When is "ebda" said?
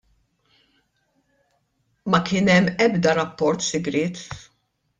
2.85-3.11